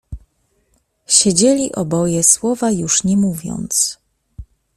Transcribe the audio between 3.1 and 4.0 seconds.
mówiąc."